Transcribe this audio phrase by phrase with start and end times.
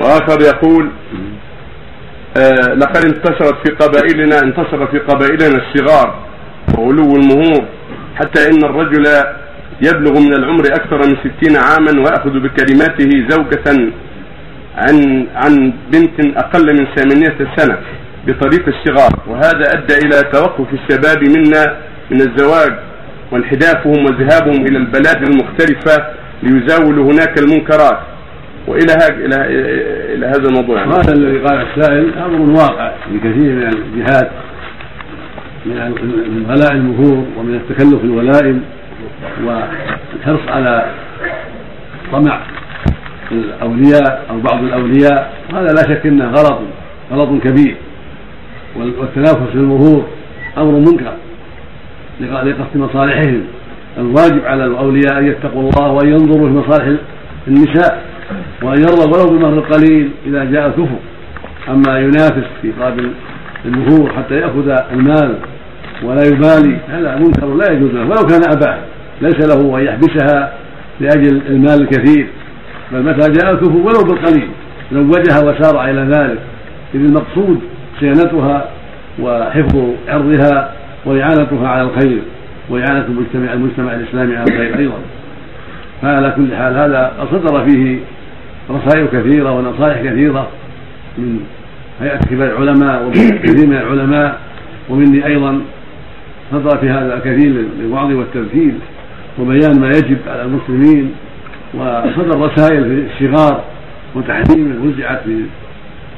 [0.00, 0.90] وآخر يقول
[2.36, 6.14] آه لقد انتشرت في قبائلنا انتشر في قبائلنا الصغار
[6.78, 7.64] وغلو المهور
[8.16, 9.04] حتى إن الرجل
[9.82, 13.92] يبلغ من العمر أكثر من ستين عاما ويأخذ بكلماته زوجة
[14.76, 17.78] عن عن بنت أقل من ثمانية سنة
[18.26, 19.12] بطريق الصغار.
[19.26, 21.76] وهذا أدى إلى توقف الشباب منا
[22.10, 22.72] من الزواج
[23.32, 26.06] وانحدافهم وذهابهم إلى البلاد المختلفة
[26.42, 27.98] ليزاولوا هناك المنكرات.
[28.70, 29.36] وإلى إلى
[30.14, 30.92] إلى هذا الموضوع يعني.
[30.92, 34.30] هذا الذي قال السائل أمر واقع لكثير من الجهات
[35.66, 38.62] من غلاء المهور ومن التكلف الولائم
[39.44, 40.86] والحرص على
[42.12, 42.40] طمع
[43.32, 45.32] الأولياء أو بعض الأولياء.
[45.54, 46.58] هذا لا شك إنه غلط
[47.12, 47.76] غلط كبير.
[48.76, 50.06] والتنافس في المهور
[50.58, 51.12] أمر منكر
[52.20, 53.42] لقصد مصالحهم.
[53.98, 56.98] الواجب على الأولياء أن يتقوا الله وأن ينظروا في مصالح
[57.48, 58.09] النساء.
[58.62, 60.98] وإن يرضى ولو بمهر قليل إذا جاء الكفر.
[61.68, 63.10] أما ينافس في قابل
[63.64, 65.34] المهور حتى يأخذ المال
[66.02, 68.78] ولا يبالي هذا منكر لا يجوز له ولو كان اباه
[69.20, 70.52] ليس له أن يحبسها
[71.00, 72.26] لأجل المال الكثير.
[72.92, 74.48] بل متى جاء الكفر؟ ولو بالقليل.
[74.92, 76.38] زوجها وسارع إلى ذلك.
[76.94, 77.60] إذ المقصود
[78.00, 78.68] صيانتها
[79.20, 80.72] وحفظ عرضها
[81.06, 82.18] وإعانتها على الخير
[82.70, 84.98] وإعانة المجتمع المجتمع الإسلامي على الخير أيضا.
[86.02, 87.98] فعلى كل حال هذا صدر فيه
[88.70, 90.48] رسائل كثيرة ونصائح كثيرة
[91.18, 91.40] من
[92.00, 94.40] هيئة كبار العلماء ومن كثير من العلماء
[94.88, 95.60] ومني أيضا
[96.52, 98.74] صدر في هذا الكثير للوعظ والتذكير
[99.38, 101.12] وبيان ما يجب على المسلمين
[101.74, 103.64] وصدر رسائل في الصغار
[104.14, 105.44] وتحريم وزعت في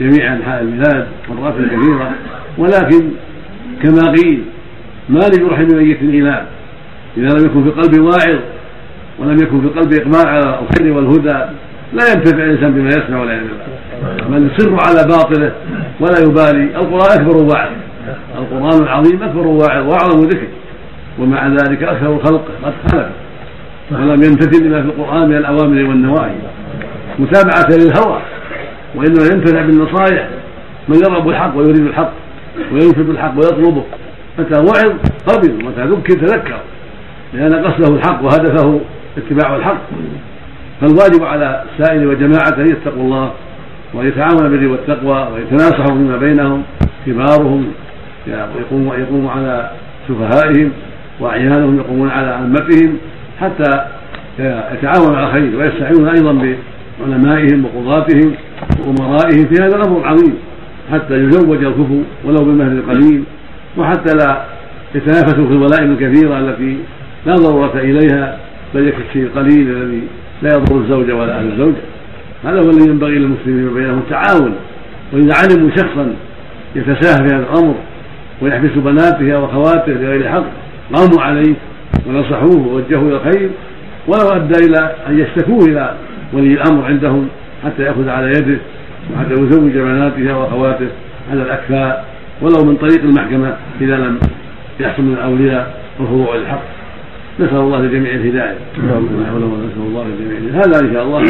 [0.01, 2.13] جميع أنحاء البلاد مرات كثيرة.
[2.59, 3.09] ولكن
[3.83, 4.43] كما قيل
[5.09, 6.47] ما لجرح ميت اله
[7.17, 8.39] إذا لم يكن في قلب واعظ
[9.19, 11.45] ولم يكن في قلبه إقبال على الخير والهدى
[11.93, 13.55] لا ينتفع الإنسان بما يسمع ولا ينفع
[14.29, 15.53] بل يصر على باطله
[16.01, 16.77] ولا يبالي.
[16.77, 17.71] القرآن أكبر واعظ
[18.39, 20.49] القرآن العظيم أكبر واعظ وأعظم ذكر.
[21.19, 23.07] ومع ذلك أكثر الخلق قد خلف
[23.91, 26.35] ولم يمتثل لما في القرآن من الأوامر والنواهي.
[27.19, 28.21] متابعة للهوى.
[28.95, 30.29] وإنما ينتفع بالنصائح
[30.89, 32.13] من يرغب الحق ويريد الحق.
[32.73, 33.85] وينفذ الحق ويطلبه.
[34.39, 34.93] متى وعظ
[35.27, 36.61] قبل ومتى ذكر تذكر.
[37.35, 38.81] لأن قصده الحق وهدفه
[39.17, 39.83] اتباع الحق.
[40.83, 43.33] فالواجب على السائل وجماعته أن يتقوا الله
[43.95, 46.63] وان يتعاونوا بالبر والتقوى ويتناصحوا فيما بينهم
[47.07, 47.67] كبارهم
[48.61, 49.71] يقوموا يقوموا على
[50.09, 50.71] سفهائهم
[51.21, 52.97] وأعيانهم يقومون على عامتهم
[53.41, 53.85] حتى
[54.39, 56.57] يتعاونوا على الخير ويستعينون أيضا
[57.01, 58.35] بعلمائهم وقضاتهم
[58.79, 60.35] وأمرائهم في هذا الأمر العظيم
[60.93, 63.25] حتى يزوج الكفو ولو بالمهر القليل
[63.79, 64.45] وحتى لا
[64.95, 66.79] يتنافسوا في الولائم الكثيرة التي
[67.27, 68.39] لا ضرورة إليها
[68.75, 70.03] بل يكفي الشيء القليل الذي
[70.43, 71.81] لا يضر الزوج ولا أهل الزوجه
[72.45, 74.55] هذا هو الذي ينبغي للمسلمين وبينهم التعاون
[75.13, 76.15] وإذا علموا شخصا
[76.77, 77.75] يتساهل في هذا الأمر
[78.43, 80.45] ويحبس بناته أو أخواته لغير حق
[80.93, 81.55] قاموا عليه
[82.07, 83.51] ونصحوه ووجهوه إلى الخير.
[84.09, 85.95] ولو أدى إلى أن يشتكوه إلى
[86.33, 87.29] ولي الأمر عندهم
[87.65, 88.59] حتى يأخذ على يده
[89.15, 90.89] وحتى يزوج بناته واخواته
[91.31, 92.05] على الأكفاء.
[92.43, 94.19] ولو من طريق المحكمة إذا لم
[94.81, 96.63] يحصل من الأولياء الخضوع للحق
[97.41, 101.23] نسال الله لجميع الهدايه نسال الله لجميع هذا ان شاء الله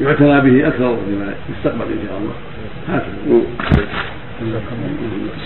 [0.00, 2.34] يعتنى به أكثر فيما يستقبل ان شاء الله
[2.88, 3.10] هكذا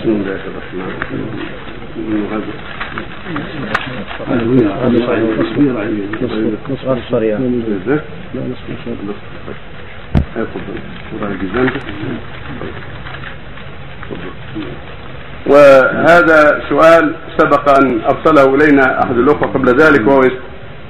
[0.00, 1.04] بسم الله الرحمن
[15.46, 20.20] وهذا سؤال سبق أن أرسله إلينا أحد الأخوة قبل ذلك وهو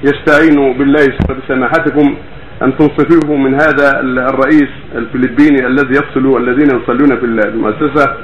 [0.04, 1.06] يستعين بالله
[1.44, 2.16] بسماحتكم
[2.62, 8.14] أن تنصفوه من هذا الرئيس الفلبيني الذي يفصل الذين يصلون في المؤسسة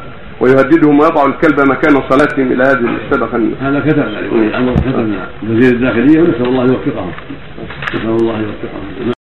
[0.41, 3.35] ويهددهم ويضع الكلب مكان صلاتهم إلى هذه السبق.
[3.61, 5.15] هذا كتب يعني كتب
[5.51, 7.13] وزير الداخلية ونسال الله يوفقهم.
[7.95, 8.85] نسأل الله يوفقهم.